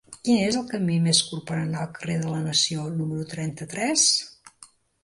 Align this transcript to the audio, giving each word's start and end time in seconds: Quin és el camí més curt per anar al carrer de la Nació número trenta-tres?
Quin 0.27 0.39
és 0.43 0.55
el 0.61 0.63
camí 0.71 0.95
més 1.03 1.19
curt 1.27 1.45
per 1.51 1.57
anar 1.59 1.83
al 1.83 1.93
carrer 1.99 2.17
de 2.25 2.33
la 2.35 2.41
Nació 2.49 2.87
número 2.99 3.31
trenta-tres? 3.37 4.13